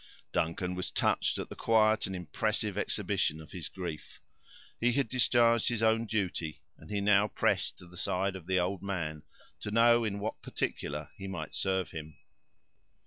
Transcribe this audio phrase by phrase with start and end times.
[0.31, 4.19] Duncan was touched at the quiet and impressive exhibition of his grief.
[4.79, 8.59] He had discharged his own duty, and he now pressed to the side of the
[8.59, 9.21] old man,
[9.59, 12.17] to know in what particular he might serve him.